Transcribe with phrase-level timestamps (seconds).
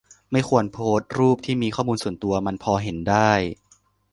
[0.31, 3.31] ไม่ควรโพสต์รูปที่มีข้อมูลส่วนตัว มันพอเห็นได้